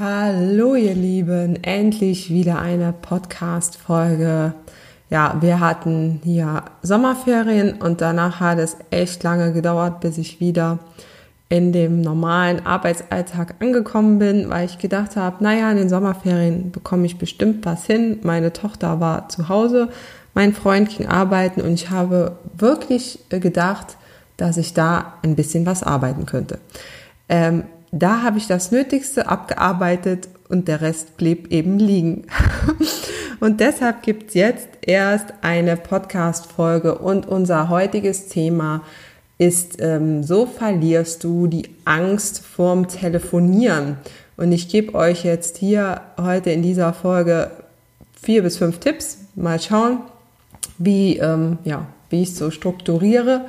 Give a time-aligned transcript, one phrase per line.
[0.00, 4.52] Hallo ihr Lieben, endlich wieder eine Podcast-Folge.
[5.10, 10.78] Ja, wir hatten hier Sommerferien und danach hat es echt lange gedauert, bis ich wieder
[11.48, 17.04] in dem normalen Arbeitsalltag angekommen bin, weil ich gedacht habe, naja, in den Sommerferien bekomme
[17.04, 18.20] ich bestimmt was hin.
[18.22, 19.88] Meine Tochter war zu Hause,
[20.32, 23.96] mein Freund ging arbeiten und ich habe wirklich gedacht,
[24.36, 26.60] dass ich da ein bisschen was arbeiten könnte.
[27.28, 32.26] Ähm, da habe ich das Nötigste abgearbeitet und der Rest blieb eben liegen.
[33.40, 38.82] und deshalb gibt's jetzt erst eine Podcast-Folge und unser heutiges Thema
[39.38, 43.96] ist, ähm, so verlierst du die Angst vorm Telefonieren.
[44.36, 47.50] Und ich gebe euch jetzt hier heute in dieser Folge
[48.20, 49.18] vier bis fünf Tipps.
[49.34, 50.00] Mal schauen,
[50.78, 53.46] wie, ähm, ja, wie ich es so strukturiere.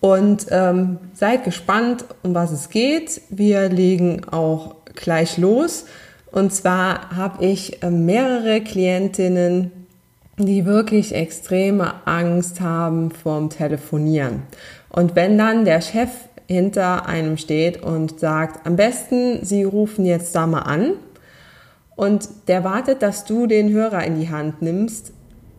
[0.00, 3.22] Und ähm, seid gespannt, um was es geht.
[3.30, 5.86] Wir legen auch gleich los.
[6.30, 9.72] Und zwar habe ich äh, mehrere Klientinnen,
[10.38, 14.42] die wirklich extreme Angst haben vorm Telefonieren.
[14.90, 16.10] Und wenn dann der Chef
[16.46, 20.92] hinter einem steht und sagt, am besten, Sie rufen jetzt da mal an
[21.96, 25.12] und der wartet, dass du den Hörer in die Hand nimmst,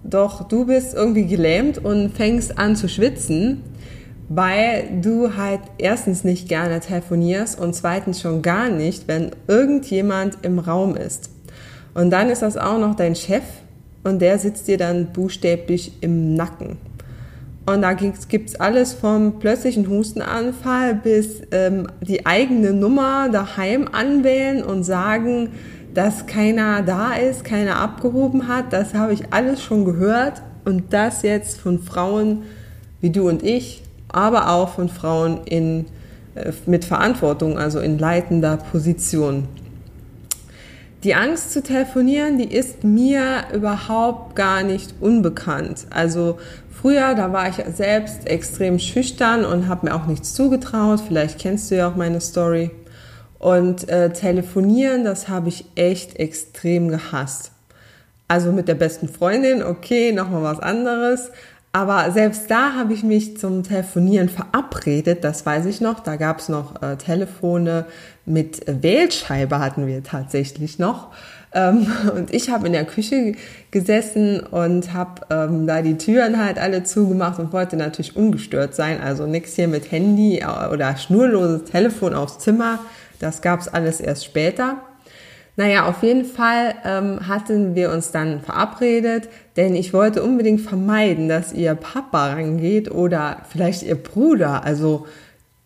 [0.03, 3.63] doch du bist irgendwie gelähmt und fängst an zu schwitzen,
[4.29, 10.59] weil du halt erstens nicht gerne telefonierst und zweitens schon gar nicht, wenn irgendjemand im
[10.59, 11.29] Raum ist.
[11.93, 13.43] Und dann ist das auch noch dein Chef
[14.03, 16.77] und der sitzt dir dann buchstäblich im Nacken.
[17.65, 24.83] Und da gibt's alles vom plötzlichen Hustenanfall bis ähm, die eigene Nummer daheim anwählen und
[24.83, 25.49] sagen,
[25.93, 28.71] dass keiner da ist, keiner abgehoben hat.
[28.71, 30.41] Das habe ich alles schon gehört.
[30.63, 32.43] Und das jetzt von Frauen
[33.01, 35.85] wie du und ich, aber auch von Frauen in,
[36.35, 39.47] äh, mit Verantwortung, also in leitender Position.
[41.03, 45.85] Die Angst zu telefonieren, die ist mir überhaupt gar nicht unbekannt.
[45.91, 46.39] Also
[46.71, 51.01] früher, da war ich selbst extrem schüchtern und habe mir auch nichts zugetraut.
[51.07, 52.71] Vielleicht kennst du ja auch meine Story.
[53.37, 57.51] Und äh, telefonieren, das habe ich echt extrem gehasst.
[58.27, 61.31] Also mit der besten Freundin, okay, nochmal was anderes.
[61.73, 65.99] Aber selbst da habe ich mich zum Telefonieren verabredet, das weiß ich noch.
[65.99, 67.85] Da gab es noch äh, Telefone
[68.25, 71.09] mit Wählscheibe hatten wir tatsächlich noch.
[71.53, 73.33] Ähm, und ich habe in der Küche
[73.71, 79.01] gesessen und habe ähm, da die Türen halt alle zugemacht und wollte natürlich ungestört sein.
[79.01, 82.79] Also nichts hier mit Handy äh, oder schnurloses Telefon aufs Zimmer.
[83.19, 84.77] Das gab es alles erst später.
[85.57, 91.27] Naja, auf jeden Fall ähm, hatten wir uns dann verabredet, denn ich wollte unbedingt vermeiden,
[91.27, 94.63] dass ihr Papa rangeht oder vielleicht ihr Bruder.
[94.63, 95.07] Also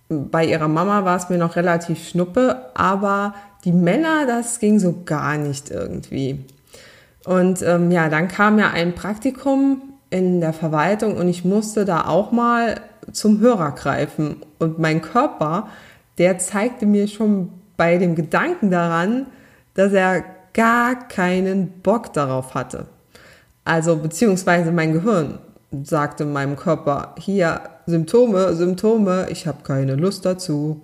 [0.07, 3.35] bei ihrer Mama war es mir noch relativ schnuppe, aber
[3.66, 6.40] die Männer, das ging so gar nicht irgendwie.
[7.25, 12.06] Und ähm, ja, dann kam ja ein Praktikum in der Verwaltung und ich musste da
[12.06, 12.79] auch mal
[13.12, 14.38] zum Hörer greifen.
[14.58, 15.68] Und mein Körper,
[16.18, 19.25] der zeigte mir schon bei dem Gedanken daran,
[19.74, 20.24] dass er
[20.54, 22.86] gar keinen Bock darauf hatte.
[23.64, 25.40] Also beziehungsweise mein Gehirn
[25.84, 30.82] sagte meinem Körper, hier Symptome, Symptome, ich habe keine Lust dazu.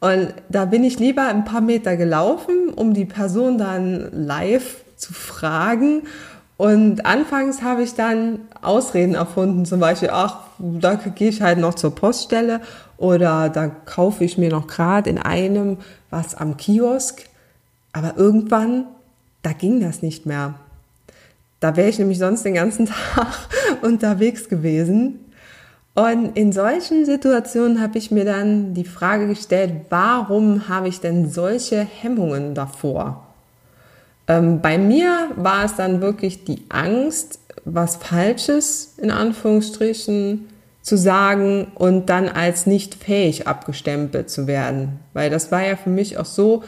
[0.00, 5.12] Und da bin ich lieber ein paar Meter gelaufen, um die Person dann live zu
[5.12, 6.02] fragen.
[6.56, 11.74] Und anfangs habe ich dann Ausreden erfunden, zum Beispiel, ach, da gehe ich halt noch
[11.74, 12.60] zur Poststelle
[12.96, 15.78] oder da kaufe ich mir noch gerade in einem
[16.10, 17.24] was am Kiosk.
[17.96, 18.84] Aber irgendwann,
[19.40, 20.56] da ging das nicht mehr.
[21.60, 22.84] Da wäre ich nämlich sonst den ganzen
[23.14, 23.48] Tag
[23.80, 25.20] unterwegs gewesen.
[25.94, 31.30] Und in solchen Situationen habe ich mir dann die Frage gestellt, warum habe ich denn
[31.30, 33.28] solche Hemmungen davor?
[34.28, 40.48] Ähm, bei mir war es dann wirklich die Angst, was Falsches in Anführungsstrichen
[40.82, 45.00] zu sagen und dann als nicht fähig abgestempelt zu werden.
[45.14, 46.62] Weil das war ja für mich auch so,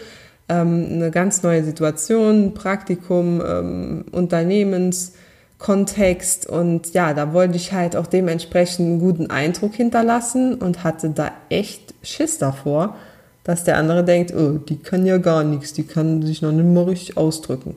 [0.48, 8.06] ähm, eine ganz neue Situation, Praktikum, ähm, Unternehmenskontext und ja, da wollte ich halt auch
[8.06, 12.96] dementsprechend einen guten Eindruck hinterlassen und hatte da echt Schiss davor,
[13.44, 16.66] dass der andere denkt, oh, die kann ja gar nichts, die kann sich noch nicht
[16.66, 17.76] mal richtig ausdrücken.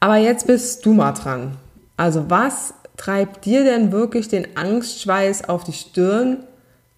[0.00, 1.56] Aber jetzt bist du mal dran.
[1.96, 6.38] Also was treibt dir denn wirklich den Angstschweiß auf die Stirn,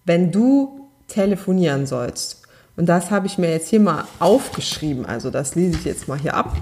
[0.05, 2.46] wenn du telefonieren sollst?
[2.77, 5.05] Und das habe ich mir jetzt hier mal aufgeschrieben.
[5.05, 6.55] Also das lese ich jetzt mal hier ab.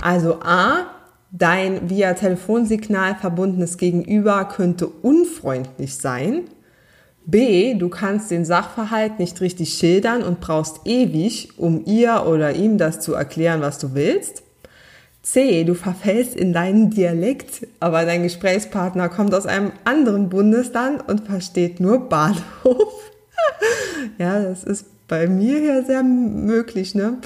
[0.00, 0.86] Also A,
[1.30, 6.44] dein via Telefonsignal verbundenes Gegenüber könnte unfreundlich sein.
[7.26, 12.78] B, du kannst den Sachverhalt nicht richtig schildern und brauchst ewig, um ihr oder ihm
[12.78, 14.42] das zu erklären, was du willst.
[15.22, 21.26] C, du verfällst in deinen Dialekt, aber dein Gesprächspartner kommt aus einem anderen Bundesland und
[21.26, 23.10] versteht nur Bahnhof.
[24.18, 27.18] ja, das ist bei mir ja sehr möglich, ne?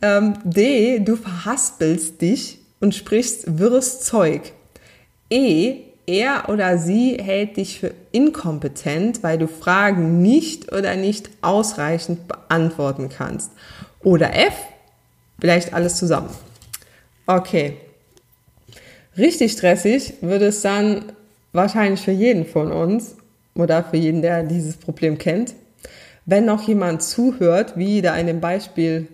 [0.00, 4.52] Ähm, D, du verhaspelst dich und sprichst wirres Zeug.
[5.30, 12.28] E, er oder sie hält dich für inkompetent, weil du Fragen nicht oder nicht ausreichend
[12.28, 13.50] beantworten kannst.
[14.02, 14.54] Oder F,
[15.38, 16.30] vielleicht alles zusammen.
[17.26, 17.76] Okay.
[19.18, 21.12] Richtig stressig würde es dann
[21.52, 23.16] wahrscheinlich für jeden von uns
[23.54, 25.54] oder für jeden, der dieses Problem kennt,
[26.28, 29.08] wenn noch jemand zuhört, wie da in dem Beispiel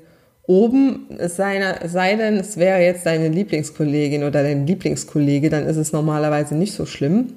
[0.49, 5.77] oben, es sei, sei denn, es wäre jetzt deine Lieblingskollegin oder dein Lieblingskollege, dann ist
[5.77, 7.35] es normalerweise nicht so schlimm.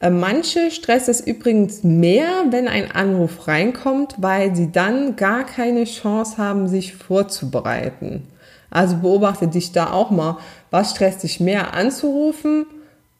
[0.00, 5.84] Äh, manche stresst es übrigens mehr, wenn ein Anruf reinkommt, weil sie dann gar keine
[5.84, 8.24] Chance haben, sich vorzubereiten.
[8.70, 10.38] Also beobachte dich da auch mal.
[10.72, 12.66] Was stresst dich mehr anzurufen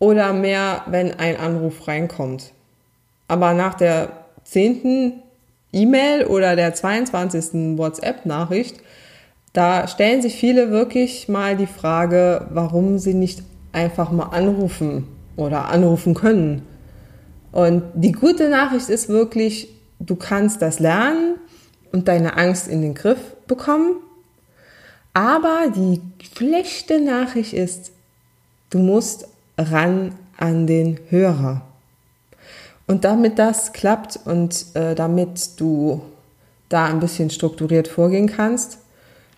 [0.00, 2.50] oder mehr, wenn ein Anruf reinkommt?
[3.28, 4.08] Aber nach der
[4.42, 5.22] zehnten
[5.76, 7.78] E-Mail oder der 22.
[7.78, 8.76] WhatsApp-Nachricht,
[9.52, 13.42] da stellen sich viele wirklich mal die Frage, warum sie nicht
[13.72, 15.06] einfach mal anrufen
[15.36, 16.62] oder anrufen können.
[17.52, 19.68] Und die gute Nachricht ist wirklich,
[19.98, 21.36] du kannst das lernen
[21.92, 23.96] und deine Angst in den Griff bekommen.
[25.14, 26.00] Aber die
[26.34, 27.92] schlechte Nachricht ist,
[28.70, 31.65] du musst ran an den Hörer.
[32.86, 36.02] Und damit das klappt und äh, damit du
[36.68, 38.78] da ein bisschen strukturiert vorgehen kannst,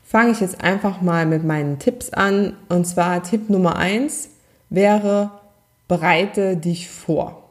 [0.05, 2.55] fange ich jetzt einfach mal mit meinen Tipps an.
[2.69, 4.31] Und zwar Tipp Nummer eins
[4.71, 5.31] wäre,
[5.87, 7.43] bereite dich vor.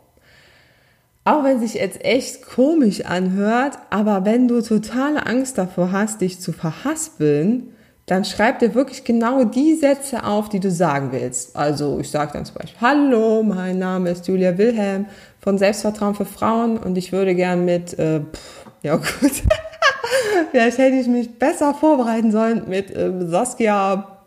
[1.26, 6.40] Auch wenn sich jetzt echt komisch anhört, aber wenn du totale Angst davor hast, dich
[6.40, 7.74] zu verhaspeln,
[8.06, 11.58] dann schreib dir wirklich genau die Sätze auf, die du sagen willst.
[11.58, 15.08] Also ich sage dann zum Beispiel, hallo, mein Name ist Julia Wilhelm
[15.48, 19.08] von Selbstvertrauen für Frauen und ich würde gern mit, äh, pff, ja gut,
[20.52, 24.18] vielleicht hätte ich mich besser vorbereiten sollen mit äh, Saskia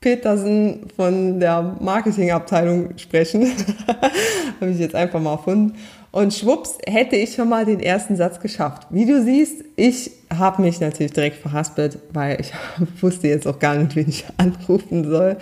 [0.00, 3.42] Petersen von der Marketingabteilung sprechen.
[4.60, 5.76] Habe ich jetzt einfach mal erfunden.
[6.12, 8.86] Und schwupps, hätte ich schon mal den ersten Satz geschafft.
[8.88, 12.52] Wie du siehst, ich habe mich natürlich direkt verhaspelt, weil ich
[13.02, 15.36] wusste jetzt auch gar nicht, wen ich anrufen soll.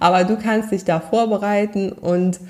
[0.00, 2.40] Aber du kannst dich da vorbereiten und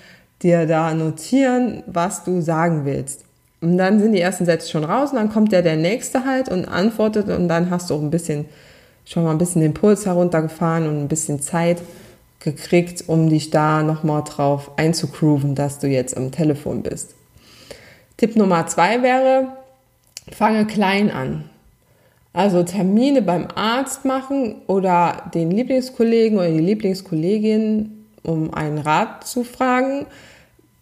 [0.43, 3.25] dir da notieren, was du sagen willst.
[3.61, 6.49] Und dann sind die ersten Sätze schon raus und dann kommt der der nächste halt
[6.49, 8.45] und antwortet und dann hast du auch ein bisschen,
[9.05, 11.83] schon mal ein bisschen den Puls heruntergefahren und ein bisschen Zeit
[12.39, 17.15] gekriegt, um dich da nochmal drauf einzugrooven, dass du jetzt am Telefon bist.
[18.17, 19.49] Tipp Nummer zwei wäre,
[20.31, 21.45] fange klein an.
[22.33, 29.43] Also Termine beim Arzt machen oder den Lieblingskollegen oder die Lieblingskollegin um einen Rat zu
[29.43, 30.07] fragen.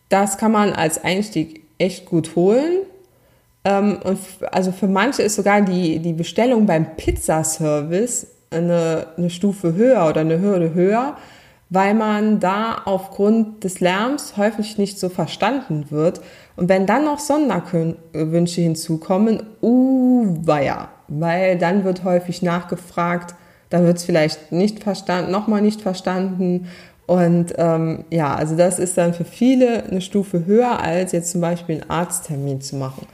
[0.09, 2.83] Das kann man als Einstieg echt gut holen.
[3.65, 4.19] Ähm, und
[4.53, 10.21] also für manche ist sogar die, die Bestellung beim Pizzaservice eine, eine Stufe höher oder
[10.21, 11.17] eine Hürde höher,
[11.69, 16.21] weil man da aufgrund des Lärms häufig nicht so verstanden wird.
[16.55, 23.35] Und wenn dann noch Sonderwünsche hinzukommen, uh, weia, weil dann wird häufig nachgefragt,
[23.69, 26.69] dann wird es vielleicht nicht verstanden, nochmal nicht verstanden.
[27.07, 31.41] Und ähm, ja, also das ist dann für viele eine Stufe höher, als jetzt zum
[31.41, 33.07] Beispiel einen Arzttermin zu machen.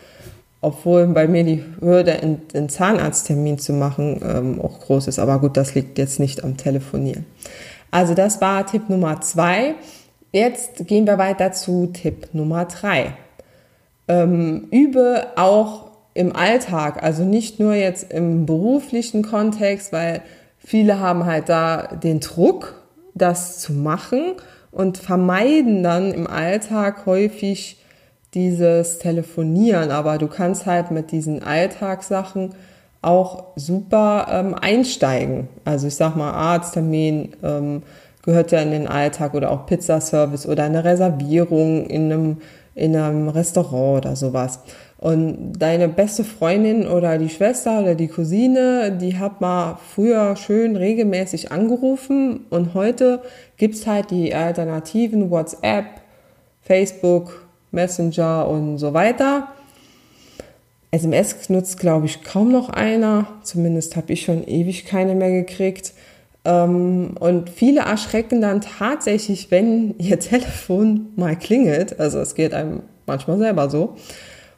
[0.61, 5.19] Obwohl bei mir die Hürde, einen Zahnarzttermin zu machen, ähm, auch groß ist.
[5.19, 7.27] Aber gut, das liegt jetzt nicht am Telefonieren.
[7.91, 9.75] Also das war Tipp Nummer zwei.
[10.31, 13.15] Jetzt gehen wir weiter zu Tipp Nummer drei.
[14.09, 20.23] Ähm, übe auch im Alltag, also nicht nur jetzt im beruflichen Kontext, weil
[20.59, 22.82] viele haben halt da den Druck,
[23.15, 24.35] das zu machen
[24.71, 27.79] und vermeiden dann im Alltag häufig
[28.35, 29.91] dieses Telefonieren.
[29.91, 32.55] Aber du kannst halt mit diesen Alltagssachen
[33.03, 35.49] auch super ähm, einsteigen.
[35.65, 37.83] Also ich sag mal, Arzttermin ähm,
[38.23, 42.37] gehört ja in den Alltag oder auch Pizzaservice oder eine Reservierung in einem,
[42.75, 44.61] in einem Restaurant oder sowas.
[45.03, 50.77] Und deine beste Freundin oder die Schwester oder die Cousine, die hat mal früher schön
[50.77, 53.21] regelmäßig angerufen und heute
[53.57, 55.87] gibt's halt die Alternativen WhatsApp,
[56.61, 59.49] Facebook, Messenger und so weiter.
[60.93, 63.27] SMS nutzt, glaube ich, kaum noch einer.
[63.43, 65.95] Zumindest habe ich schon ewig keine mehr gekriegt.
[66.45, 71.99] Ähm, und viele erschrecken dann tatsächlich, wenn ihr Telefon mal klingelt.
[71.99, 73.97] Also es geht einem manchmal selber so.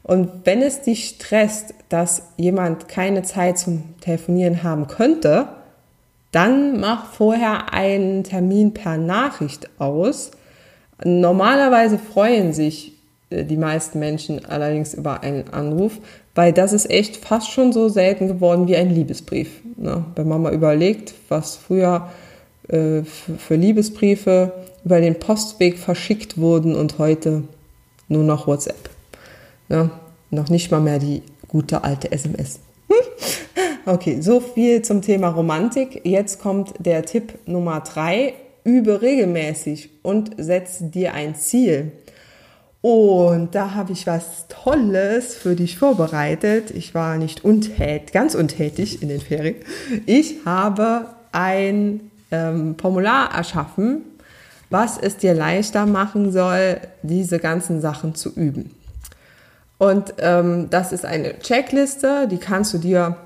[0.04, 5.48] Und wenn es dich stresst, dass jemand keine Zeit zum Telefonieren haben könnte,
[6.30, 10.30] dann mach vorher einen Termin per Nachricht aus.
[11.02, 12.92] Normalerweise freuen sich
[13.30, 15.98] äh, die meisten Menschen allerdings über einen Anruf,
[16.34, 19.62] weil das ist echt fast schon so selten geworden wie ein Liebesbrief.
[19.76, 20.04] Ne?
[20.16, 22.10] Wenn man mal überlegt, was früher
[22.68, 24.52] äh, für Liebesbriefe
[24.84, 27.44] über den Postweg verschickt wurden und heute
[28.08, 28.93] nur noch WhatsApp.
[29.68, 29.90] Ja,
[30.30, 32.60] noch nicht mal mehr die gute alte SMS.
[33.86, 36.02] okay, so viel zum Thema Romantik.
[36.04, 38.34] Jetzt kommt der Tipp Nummer drei.
[38.64, 41.92] Übe regelmäßig und setze dir ein Ziel.
[42.80, 46.70] Und da habe ich was Tolles für dich vorbereitet.
[46.70, 49.56] Ich war nicht untät, ganz untätig in den Ferien.
[50.06, 54.02] Ich habe ein ähm, Formular erschaffen,
[54.68, 58.70] was es dir leichter machen soll, diese ganzen Sachen zu üben.
[59.84, 63.16] Und ähm, das ist eine Checkliste, die kannst du dir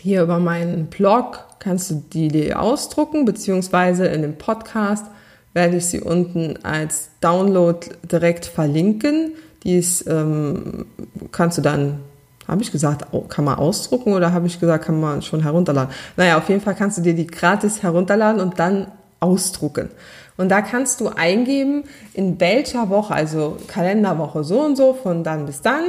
[0.00, 5.06] hier über meinen Blog, kannst du die dir ausdrucken, beziehungsweise in dem Podcast
[5.52, 9.34] werde ich sie unten als Download direkt verlinken.
[9.62, 10.86] Die ist, ähm,
[11.30, 12.00] kannst du dann,
[12.48, 15.94] habe ich gesagt, kann man ausdrucken oder habe ich gesagt, kann man schon herunterladen?
[16.16, 18.88] Naja, auf jeden Fall kannst du dir die gratis herunterladen und dann
[19.24, 19.88] ausdrucken.
[20.36, 25.46] Und da kannst du eingeben, in welcher Woche, also Kalenderwoche so und so, von dann
[25.46, 25.84] bis dann,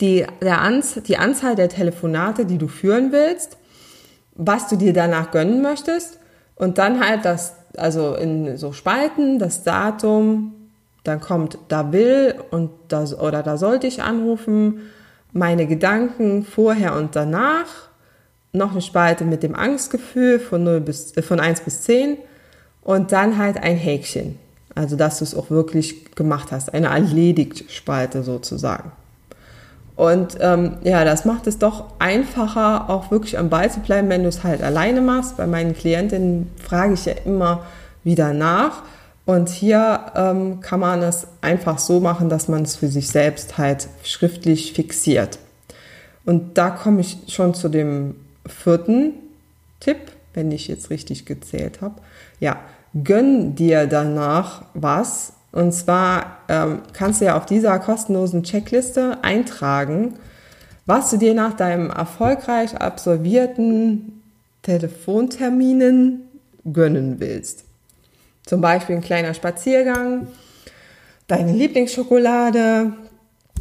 [0.00, 3.56] die, der Anz die Anzahl der Telefonate, die du führen willst,
[4.34, 6.18] was du dir danach gönnen möchtest
[6.54, 10.54] und dann halt das, also in so Spalten, das Datum,
[11.02, 14.82] dann kommt da will und das, oder da sollte ich anrufen,
[15.32, 17.88] meine Gedanken vorher und danach,
[18.52, 22.18] noch eine Spalte mit dem Angstgefühl von, 0 bis, äh, von 1 bis 10
[22.88, 24.38] und dann halt ein Häkchen.
[24.74, 26.72] Also, dass du es auch wirklich gemacht hast.
[26.72, 28.92] Eine Erledigt-Spalte sozusagen.
[29.94, 34.22] Und ähm, ja, das macht es doch einfacher, auch wirklich am Ball zu bleiben, wenn
[34.22, 35.36] du es halt alleine machst.
[35.36, 37.66] Bei meinen Klientinnen frage ich ja immer
[38.04, 38.84] wieder nach.
[39.26, 43.58] Und hier ähm, kann man es einfach so machen, dass man es für sich selbst
[43.58, 45.38] halt schriftlich fixiert.
[46.24, 48.14] Und da komme ich schon zu dem
[48.46, 49.12] vierten
[49.78, 49.98] Tipp,
[50.32, 51.96] wenn ich jetzt richtig gezählt habe.
[52.40, 52.56] Ja,
[53.04, 55.32] gönn dir danach was.
[55.52, 60.14] Und zwar ähm, kannst du ja auf dieser kostenlosen Checkliste eintragen,
[60.86, 64.22] was du dir nach deinem erfolgreich absolvierten
[64.62, 66.28] Telefonterminen
[66.72, 67.64] gönnen willst.
[68.44, 70.28] Zum Beispiel ein kleiner Spaziergang,
[71.26, 72.92] deine Lieblingsschokolade,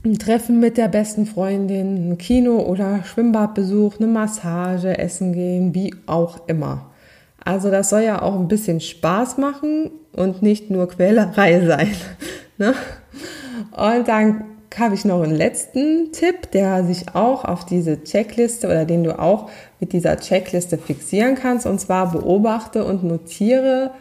[0.06, 5.94] ein Treffen mit der besten Freundin, ein Kino- oder Schwimmbadbesuch, eine Massage, Essen gehen, wie
[6.06, 6.92] auch immer.
[7.48, 11.96] Also das soll ja auch ein bisschen Spaß machen und nicht nur Quälerei sein.
[12.58, 12.74] ne?
[13.72, 14.44] Und dann
[14.78, 19.18] habe ich noch einen letzten Tipp, der sich auch auf diese Checkliste oder den du
[19.18, 19.50] auch
[19.80, 21.66] mit dieser Checkliste fixieren kannst.
[21.66, 23.92] Und zwar beobachte und notiere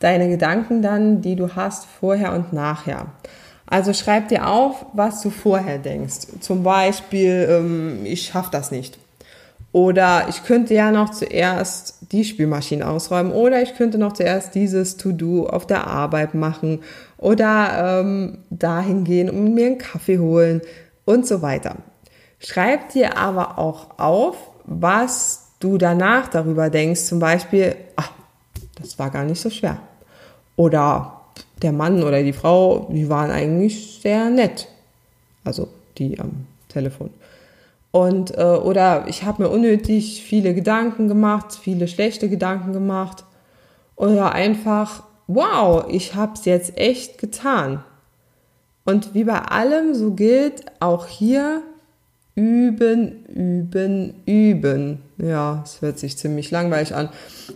[0.00, 3.08] deine Gedanken dann, die du hast, vorher und nachher.
[3.66, 6.40] Also schreib dir auf, was du vorher denkst.
[6.40, 8.98] Zum Beispiel, ähm, ich schaffe das nicht.
[9.74, 13.32] Oder ich könnte ja noch zuerst die Spülmaschine ausräumen.
[13.32, 16.78] Oder ich könnte noch zuerst dieses To-Do auf der Arbeit machen.
[17.18, 20.60] Oder ähm, dahin gehen und mir einen Kaffee holen
[21.06, 21.74] und so weiter.
[22.38, 27.06] Schreib dir aber auch auf, was du danach darüber denkst.
[27.06, 28.12] Zum Beispiel, ach,
[28.80, 29.78] das war gar nicht so schwer.
[30.54, 31.20] Oder
[31.62, 34.68] der Mann oder die Frau, die waren eigentlich sehr nett.
[35.42, 35.66] Also
[35.98, 37.10] die am Telefon.
[37.94, 43.24] Und, äh, oder ich habe mir unnötig viele Gedanken gemacht, viele schlechte Gedanken gemacht.
[43.94, 47.84] Oder einfach, wow, ich habe es jetzt echt getan.
[48.84, 51.62] Und wie bei allem, so gilt auch hier
[52.34, 55.02] üben, üben, üben.
[55.18, 57.10] Ja, es hört sich ziemlich langweilig an.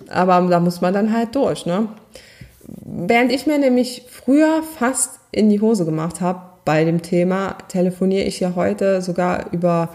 [0.08, 1.88] Aber da muss man dann halt durch, ne?
[2.84, 8.24] Während ich mir nämlich früher fast in die Hose gemacht habe bei dem Thema, telefoniere
[8.24, 9.88] ich ja heute sogar über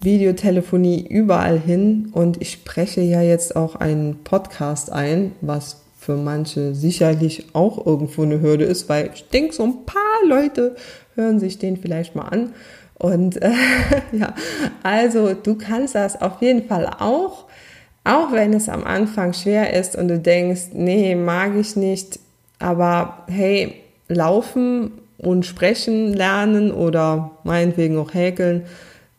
[0.00, 6.74] Videotelefonie überall hin und ich spreche ja jetzt auch einen Podcast ein, was für manche
[6.74, 10.76] sicherlich auch irgendwo eine Hürde ist, weil ich denke, so ein paar Leute
[11.16, 12.52] hören sich den vielleicht mal an.
[12.94, 13.50] Und äh,
[14.12, 14.34] ja,
[14.82, 17.46] also du kannst das auf jeden Fall auch,
[18.04, 22.20] auch wenn es am Anfang schwer ist und du denkst, nee, mag ich nicht,
[22.58, 23.74] aber hey,
[24.08, 28.66] laufen und sprechen lernen oder meinetwegen auch häkeln,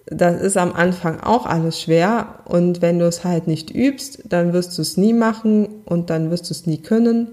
[0.10, 4.54] das ist am Anfang auch alles schwer und wenn du es halt nicht übst, dann
[4.54, 7.28] wirst du es nie machen und dann wirst du es nie können.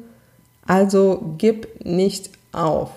[0.67, 2.91] Also gib nicht auf.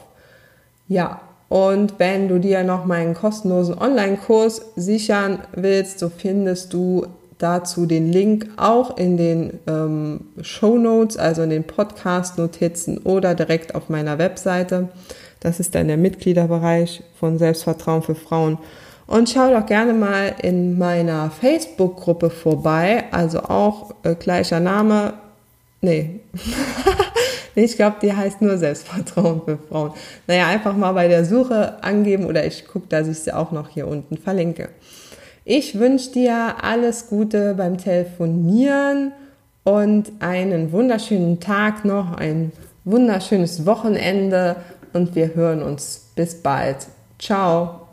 [0.88, 7.06] Ja, und wenn du dir noch meinen kostenlosen Online-Kurs sichern willst, so findest du
[7.38, 13.76] dazu den Link auch in den ähm, Show Notes, also in den Podcast-Notizen oder direkt
[13.76, 14.90] auf meiner Webseite.
[15.40, 18.58] Das ist dann der Mitgliederbereich von Selbstvertrauen für Frauen.
[19.08, 25.14] Und schau doch gerne mal in meiner Facebook-Gruppe vorbei, also auch äh, gleicher Name.
[25.82, 26.20] Nee.
[27.56, 29.92] ich glaube, die heißt nur Selbstvertrauen für Frauen.
[30.28, 33.70] Naja, einfach mal bei der Suche angeben oder ich gucke, dass ich sie auch noch
[33.70, 34.70] hier unten verlinke.
[35.46, 39.14] Ich wünsche dir alles Gute beim Telefonieren
[39.64, 42.52] und einen wunderschönen Tag noch, ein
[42.84, 44.58] wunderschönes Wochenende
[44.92, 46.04] und wir hören uns.
[46.16, 46.88] Bis bald.
[47.20, 47.87] Ciao.